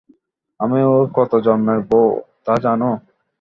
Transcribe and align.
আমি 0.59 0.79
ওর 0.91 1.05
কত 1.17 1.31
জন্মের 1.45 1.79
বৌ 1.89 2.05
তা 2.45 2.53
জানো? 2.63 2.91